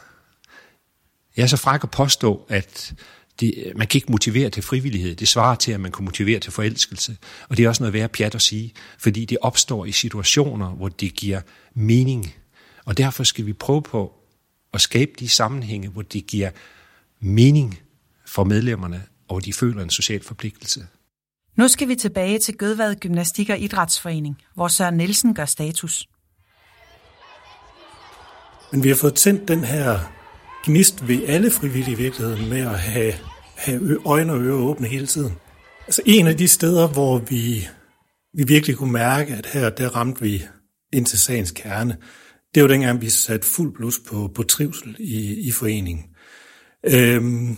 Jeg 1.37 1.43
er 1.43 1.47
så 1.47 1.57
fræk 1.57 1.83
at 1.83 1.91
påstå, 1.91 2.45
at 2.49 2.93
det, 3.39 3.73
man 3.75 3.87
kan 3.87 3.97
ikke 3.97 4.11
motivere 4.11 4.49
til 4.49 4.63
frivillighed. 4.63 5.15
Det 5.15 5.27
svarer 5.27 5.55
til, 5.55 5.71
at 5.71 5.79
man 5.79 5.91
kan 5.91 6.05
motivere 6.05 6.39
til 6.39 6.51
forelskelse. 6.51 7.17
Og 7.49 7.57
det 7.57 7.65
er 7.65 7.69
også 7.69 7.83
noget 7.83 7.93
værd 7.93 8.09
pjat 8.09 8.35
at 8.35 8.41
sige, 8.41 8.73
fordi 8.99 9.25
det 9.25 9.37
opstår 9.41 9.85
i 9.85 9.91
situationer, 9.91 10.69
hvor 10.69 10.89
det 10.89 11.13
giver 11.13 11.41
mening. 11.73 12.33
Og 12.85 12.97
derfor 12.97 13.23
skal 13.23 13.45
vi 13.45 13.53
prøve 13.53 13.81
på 13.81 14.13
at 14.73 14.81
skabe 14.81 15.11
de 15.19 15.29
sammenhænge, 15.29 15.89
hvor 15.89 16.01
det 16.01 16.27
giver 16.27 16.49
mening 17.19 17.79
for 18.25 18.43
medlemmerne, 18.43 19.03
og 19.27 19.45
de 19.45 19.53
føler 19.53 19.83
en 19.83 19.89
social 19.89 20.23
forpligtelse. 20.23 20.87
Nu 21.55 21.67
skal 21.67 21.87
vi 21.87 21.95
tilbage 21.95 22.39
til 22.39 22.57
Gødvad 22.57 22.95
Gymnastik 22.95 23.49
og 23.49 23.59
Idrætsforening, 23.59 24.37
hvor 24.55 24.67
Søren 24.67 24.97
Nielsen 24.97 25.33
gør 25.33 25.45
status. 25.45 26.09
Men 28.71 28.83
vi 28.83 28.89
har 28.89 28.95
fået 28.95 29.15
tændt 29.15 29.47
den 29.47 29.63
her 29.63 29.99
gnist 30.65 31.07
ved 31.07 31.23
alle 31.27 31.51
frivillige 31.51 31.97
virkeligheden 31.97 32.49
med 32.49 32.61
at 32.61 32.79
have, 32.79 33.13
have 33.55 33.97
øjne 34.05 34.33
og 34.33 34.41
ører 34.41 34.57
åbne 34.57 34.87
hele 34.87 35.07
tiden. 35.07 35.33
Altså 35.87 36.01
en 36.05 36.27
af 36.27 36.37
de 36.37 36.47
steder, 36.47 36.87
hvor 36.87 37.17
vi, 37.17 37.67
vi 38.33 38.43
virkelig 38.47 38.75
kunne 38.77 38.91
mærke, 38.91 39.33
at 39.33 39.45
her 39.45 39.69
der 39.69 39.89
ramte 39.89 40.21
vi 40.21 40.43
ind 40.93 41.05
til 41.05 41.19
sagens 41.19 41.51
kerne, 41.51 41.97
det 42.55 42.63
var 42.63 42.69
dengang, 42.69 43.01
vi 43.01 43.09
satte 43.09 43.47
fuld 43.47 43.73
blus 43.73 43.99
på, 44.07 44.31
på 44.35 44.43
trivsel 44.43 44.95
i, 44.99 45.47
i 45.47 45.51
foreningen. 45.51 46.05
Øhm, 46.85 47.57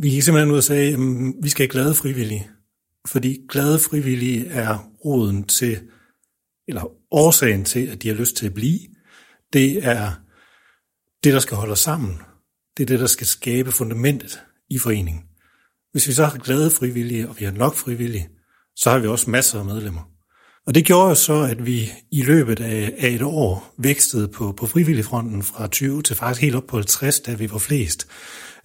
vi 0.00 0.10
gik 0.10 0.22
simpelthen 0.22 0.52
ud 0.52 0.56
og 0.56 0.64
sagde, 0.64 0.92
at 0.92 0.98
vi 1.42 1.48
skal 1.48 1.62
have 1.62 1.70
glade 1.70 1.94
frivillige. 1.94 2.48
Fordi 3.08 3.38
glade 3.48 3.78
frivillige 3.78 4.46
er 4.46 4.78
roden 5.04 5.44
til, 5.44 5.80
eller 6.68 6.92
årsagen 7.10 7.64
til, 7.64 7.86
at 7.86 8.02
de 8.02 8.08
har 8.08 8.14
lyst 8.14 8.36
til 8.36 8.46
at 8.46 8.54
blive. 8.54 8.78
Det 9.52 9.86
er 9.86 10.21
det, 11.24 11.32
der 11.32 11.38
skal 11.38 11.56
holde 11.56 11.72
os 11.72 11.78
sammen. 11.78 12.18
Det 12.76 12.82
er 12.82 12.86
det, 12.86 13.00
der 13.00 13.06
skal 13.06 13.26
skabe 13.26 13.72
fundamentet 13.72 14.40
i 14.70 14.78
foreningen. 14.78 15.22
Hvis 15.92 16.08
vi 16.08 16.12
så 16.12 16.24
har 16.24 16.38
glade 16.38 16.70
frivillige, 16.70 17.28
og 17.28 17.36
vi 17.38 17.44
har 17.44 17.52
nok 17.52 17.76
frivillige, 17.76 18.28
så 18.76 18.90
har 18.90 18.98
vi 18.98 19.06
også 19.06 19.30
masser 19.30 19.58
af 19.58 19.64
medlemmer. 19.64 20.08
Og 20.66 20.74
det 20.74 20.84
gjorde 20.84 21.08
jo 21.08 21.14
så, 21.14 21.40
at 21.40 21.66
vi 21.66 21.92
i 22.10 22.22
løbet 22.22 22.60
af, 22.60 22.94
af 22.98 23.08
et 23.08 23.22
år 23.22 23.74
vækstede 23.78 24.28
på, 24.28 24.52
på 24.52 24.66
frivilligfronten 24.66 25.42
fra 25.42 25.66
20 25.66 26.02
til 26.02 26.16
faktisk 26.16 26.42
helt 26.42 26.54
op 26.54 26.66
på 26.66 26.76
50, 26.76 27.20
da 27.20 27.34
vi 27.34 27.50
var 27.50 27.58
flest. 27.58 28.06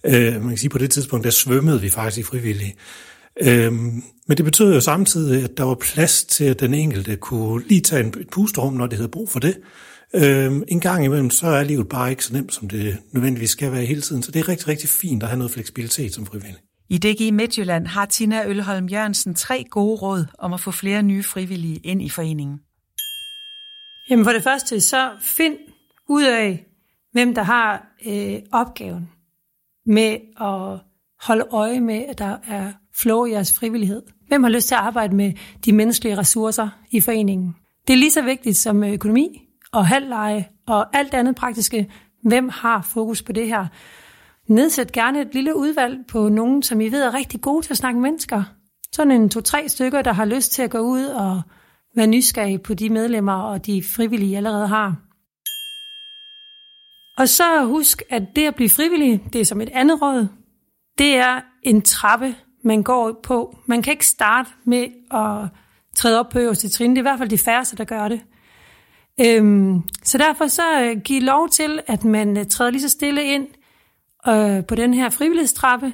Øh, 0.06 0.32
man 0.32 0.48
kan 0.48 0.58
sige, 0.58 0.70
på 0.70 0.78
det 0.78 0.90
tidspunkt, 0.90 1.24
der 1.24 1.30
svømmede 1.30 1.80
vi 1.80 1.90
faktisk 1.90 2.18
i 2.18 2.22
frivillige. 2.22 2.76
Øh, 3.42 3.72
men 3.72 4.36
det 4.36 4.44
betød 4.44 4.74
jo 4.74 4.80
samtidig, 4.80 5.44
at 5.44 5.56
der 5.56 5.64
var 5.64 5.74
plads 5.74 6.24
til, 6.24 6.44
at 6.44 6.60
den 6.60 6.74
enkelte 6.74 7.16
kunne 7.16 7.64
lige 7.68 7.80
tage 7.80 8.04
en, 8.04 8.14
et 8.20 8.30
pusterum, 8.32 8.74
når 8.74 8.86
det 8.86 8.98
havde 8.98 9.08
brug 9.08 9.30
for 9.30 9.38
det. 9.38 9.58
Øh, 10.14 10.52
en 10.68 10.80
gang 10.80 11.04
imellem, 11.04 11.30
så 11.30 11.46
er 11.46 11.64
livet 11.64 11.88
bare 11.88 12.10
ikke 12.10 12.24
så 12.24 12.32
nemt, 12.34 12.54
som 12.54 12.68
det 12.68 12.98
nødvendigvis 13.12 13.50
skal 13.50 13.72
være 13.72 13.84
hele 13.84 14.00
tiden. 14.00 14.22
Så 14.22 14.32
det 14.32 14.40
er 14.40 14.48
rigtig, 14.48 14.68
rigtig 14.68 14.88
fint 14.88 15.22
at 15.22 15.28
have 15.28 15.38
noget 15.38 15.50
fleksibilitet 15.50 16.14
som 16.14 16.26
frivillig. 16.26 16.58
I 16.90 16.98
DG 16.98 17.34
Midtjylland 17.34 17.86
har 17.86 18.06
Tina 18.06 18.46
Ølholm 18.46 18.86
Jørgensen 18.86 19.34
tre 19.34 19.64
gode 19.70 19.96
råd 19.96 20.26
om 20.38 20.52
at 20.52 20.60
få 20.60 20.70
flere 20.70 21.02
nye 21.02 21.22
frivillige 21.22 21.76
ind 21.76 22.02
i 22.02 22.08
foreningen. 22.08 22.58
Jamen 24.10 24.24
for 24.24 24.32
det 24.32 24.42
første, 24.42 24.80
så 24.80 25.10
find 25.20 25.56
ud 26.08 26.24
af, 26.24 26.64
hvem 27.12 27.34
der 27.34 27.42
har 27.42 27.86
øh, 28.06 28.38
opgaven 28.52 29.10
med 29.86 30.16
at 30.40 30.80
holde 31.20 31.44
øje 31.50 31.80
med, 31.80 32.04
at 32.08 32.18
der 32.18 32.36
er 32.48 32.72
flow 32.94 33.24
i 33.24 33.32
jeres 33.32 33.52
frivillighed. 33.52 34.02
Hvem 34.28 34.42
har 34.42 34.50
lyst 34.50 34.68
til 34.68 34.74
at 34.74 34.80
arbejde 34.80 35.16
med 35.16 35.32
de 35.64 35.72
menneskelige 35.72 36.18
ressourcer 36.18 36.68
i 36.90 37.00
foreningen? 37.00 37.56
Det 37.86 37.92
er 37.92 37.98
lige 37.98 38.10
så 38.10 38.22
vigtigt 38.22 38.56
som 38.56 38.84
økonomi 38.84 39.47
og 39.72 39.86
halvleje 39.86 40.48
og 40.66 40.96
alt 40.96 41.14
andet 41.14 41.36
praktiske. 41.36 41.92
Hvem 42.22 42.48
har 42.48 42.82
fokus 42.82 43.22
på 43.22 43.32
det 43.32 43.46
her? 43.46 43.66
Nedsæt 44.46 44.92
gerne 44.92 45.20
et 45.20 45.34
lille 45.34 45.56
udvalg 45.56 46.06
på 46.06 46.28
nogen, 46.28 46.62
som 46.62 46.80
I 46.80 46.88
ved 46.88 47.02
er 47.02 47.14
rigtig 47.14 47.40
gode 47.40 47.66
til 47.66 47.72
at 47.72 47.76
snakke 47.76 48.00
mennesker. 48.00 48.42
Sådan 48.92 49.12
en 49.12 49.30
to-tre 49.30 49.68
stykker, 49.68 50.02
der 50.02 50.12
har 50.12 50.24
lyst 50.24 50.52
til 50.52 50.62
at 50.62 50.70
gå 50.70 50.78
ud 50.78 51.04
og 51.04 51.42
være 51.96 52.06
nysgerrig 52.06 52.62
på 52.62 52.74
de 52.74 52.90
medlemmer 52.90 53.42
og 53.42 53.66
de 53.66 53.82
frivillige, 53.82 54.30
I 54.30 54.34
allerede 54.34 54.66
har. 54.66 54.96
Og 57.18 57.28
så 57.28 57.64
husk, 57.64 58.02
at 58.10 58.22
det 58.36 58.46
at 58.46 58.54
blive 58.54 58.70
frivillig, 58.70 59.24
det 59.32 59.40
er 59.40 59.44
som 59.44 59.60
et 59.60 59.68
andet 59.72 60.02
råd. 60.02 60.28
Det 60.98 61.16
er 61.16 61.40
en 61.62 61.82
trappe, 61.82 62.34
man 62.64 62.82
går 62.82 63.20
på. 63.22 63.58
Man 63.66 63.82
kan 63.82 63.90
ikke 63.90 64.06
starte 64.06 64.50
med 64.64 64.86
at 65.10 65.48
træde 65.96 66.20
op 66.20 66.28
på 66.28 66.38
øverste 66.38 66.68
trin. 66.68 66.90
Det 66.90 66.96
er 66.96 67.00
i 67.00 67.02
hvert 67.02 67.18
fald 67.18 67.28
de 67.28 67.38
færreste, 67.38 67.76
der 67.76 67.84
gør 67.84 68.08
det. 68.08 68.20
Øhm, 69.20 69.82
så 70.02 70.18
derfor 70.18 70.46
så 70.46 70.82
øh, 70.82 71.00
giv 71.00 71.22
lov 71.22 71.48
til, 71.48 71.80
at 71.86 72.04
man 72.04 72.36
øh, 72.36 72.46
træder 72.46 72.70
lige 72.70 72.82
så 72.82 72.88
stille 72.88 73.24
ind 73.24 73.46
øh, 74.28 74.66
på 74.66 74.74
den 74.74 74.94
her 74.94 75.10
frivillighedstrappe, 75.10 75.92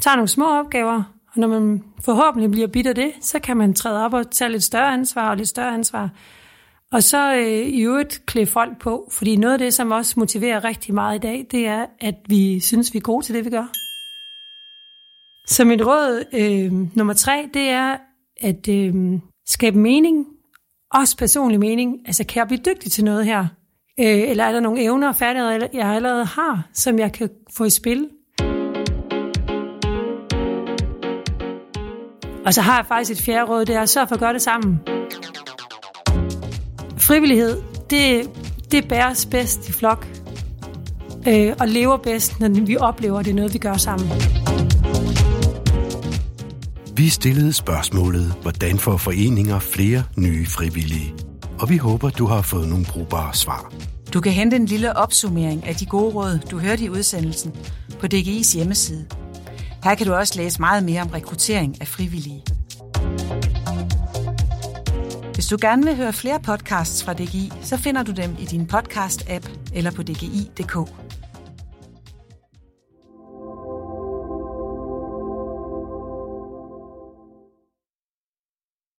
tager 0.00 0.16
nogle 0.16 0.28
små 0.28 0.58
opgaver, 0.58 1.02
og 1.34 1.40
når 1.40 1.48
man 1.48 1.84
forhåbentlig 2.04 2.50
bliver 2.50 2.68
bidt 2.68 2.86
af 2.86 2.94
det, 2.94 3.12
så 3.20 3.38
kan 3.38 3.56
man 3.56 3.74
træde 3.74 4.04
op 4.04 4.14
og 4.14 4.30
tage 4.30 4.50
lidt 4.50 4.62
større 4.62 4.92
ansvar 4.92 5.30
og 5.30 5.36
lidt 5.36 5.48
større 5.48 5.74
ansvar. 5.74 6.10
Og 6.92 7.02
så 7.02 7.34
øh, 7.34 7.68
i 7.68 7.80
øvrigt 7.80 8.22
klæde 8.26 8.46
folk 8.46 8.80
på, 8.80 9.08
fordi 9.12 9.36
noget 9.36 9.52
af 9.52 9.58
det, 9.58 9.74
som 9.74 9.90
også 9.90 10.14
motiverer 10.20 10.64
rigtig 10.64 10.94
meget 10.94 11.16
i 11.16 11.20
dag, 11.20 11.46
det 11.50 11.66
er, 11.66 11.86
at 12.00 12.14
vi 12.26 12.60
synes, 12.60 12.92
vi 12.92 12.98
er 12.98 13.02
gode 13.02 13.24
til 13.24 13.34
det, 13.34 13.44
vi 13.44 13.50
gør. 13.50 13.66
Så 15.46 15.64
mit 15.64 15.86
råd 15.86 16.24
øh, 16.32 16.96
nummer 16.96 17.14
tre, 17.14 17.48
det 17.54 17.68
er 17.68 17.96
at 18.40 18.68
øh, 18.68 18.94
skabe 19.46 19.78
mening 19.78 20.26
også 20.94 21.16
personlig 21.16 21.60
mening. 21.60 21.98
Altså, 22.06 22.24
kan 22.24 22.40
jeg 22.40 22.46
blive 22.46 22.60
dygtig 22.66 22.92
til 22.92 23.04
noget 23.04 23.24
her? 23.24 23.40
Øh, 24.00 24.30
eller 24.30 24.44
er 24.44 24.52
der 24.52 24.60
nogle 24.60 24.82
evner 24.82 25.08
og 25.08 25.16
færdigheder, 25.16 25.66
jeg 25.72 25.86
allerede 25.86 26.24
har, 26.24 26.68
som 26.72 26.98
jeg 26.98 27.12
kan 27.12 27.28
få 27.56 27.64
i 27.64 27.70
spil? 27.70 28.08
Og 32.46 32.54
så 32.54 32.60
har 32.60 32.76
jeg 32.76 32.86
faktisk 32.86 33.10
et 33.10 33.24
fjerde 33.24 33.50
råd, 33.50 33.64
det 33.64 33.74
er 33.74 33.80
at 33.80 33.88
sørge 33.88 34.06
for 34.06 34.14
at 34.14 34.20
gøre 34.20 34.32
det 34.32 34.42
sammen. 34.42 34.80
Frivillighed, 36.98 37.62
det, 37.90 38.30
det 38.72 38.88
bæres 38.88 39.26
bedst 39.26 39.68
i 39.68 39.72
flok, 39.72 40.06
øh, 41.28 41.52
og 41.60 41.68
lever 41.68 41.96
bedst, 41.96 42.40
når 42.40 42.66
vi 42.66 42.76
oplever, 42.76 43.18
at 43.18 43.24
det 43.24 43.30
er 43.30 43.34
noget, 43.34 43.54
vi 43.54 43.58
gør 43.58 43.76
sammen. 43.76 44.08
Vi 46.96 47.08
stillede 47.08 47.52
spørgsmålet, 47.52 48.34
hvordan 48.42 48.78
får 48.78 48.96
foreninger 48.96 49.58
flere 49.58 50.04
nye 50.16 50.46
frivillige? 50.46 51.14
Og 51.58 51.70
vi 51.70 51.76
håber, 51.76 52.10
du 52.10 52.26
har 52.26 52.42
fået 52.42 52.68
nogle 52.68 52.84
brugbare 52.84 53.34
svar. 53.34 53.72
Du 54.14 54.20
kan 54.20 54.32
hente 54.32 54.56
en 54.56 54.66
lille 54.66 54.96
opsummering 54.96 55.66
af 55.66 55.74
de 55.74 55.86
gode 55.86 56.14
råd, 56.14 56.38
du 56.50 56.58
hørte 56.58 56.84
i 56.84 56.90
udsendelsen 56.90 57.52
på 58.00 58.06
DGI's 58.06 58.56
hjemmeside. 58.56 59.06
Her 59.84 59.94
kan 59.94 60.06
du 60.06 60.14
også 60.14 60.34
læse 60.36 60.60
meget 60.60 60.84
mere 60.84 61.02
om 61.02 61.08
rekruttering 61.08 61.80
af 61.80 61.88
frivillige. 61.88 62.42
Hvis 65.34 65.46
du 65.46 65.56
gerne 65.60 65.84
vil 65.84 65.96
høre 65.96 66.12
flere 66.12 66.40
podcasts 66.40 67.04
fra 67.04 67.12
DGI, 67.12 67.52
så 67.62 67.76
finder 67.76 68.02
du 68.02 68.12
dem 68.12 68.36
i 68.38 68.44
din 68.44 68.68
podcast-app 68.72 69.48
eller 69.74 69.90
på 69.90 70.02
dgi.dk. 70.02 71.03